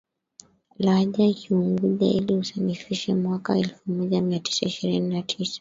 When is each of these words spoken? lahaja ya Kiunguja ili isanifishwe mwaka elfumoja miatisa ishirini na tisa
lahaja 0.77 1.25
ya 1.25 1.33
Kiunguja 1.33 2.07
ili 2.07 2.33
isanifishwe 2.39 3.13
mwaka 3.15 3.57
elfumoja 3.57 4.21
miatisa 4.21 4.65
ishirini 4.65 5.13
na 5.13 5.21
tisa 5.21 5.49